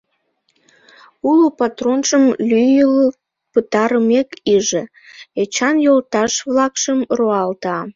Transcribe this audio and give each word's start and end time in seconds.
Уло 1.29 1.47
патронжым 1.59 2.25
лӱйылт 2.49 3.15
пытарымек 3.51 4.29
иже, 4.55 4.83
Эчан 5.41 5.75
йолташ-влакшым 5.85 6.99
руалта. 7.17 7.77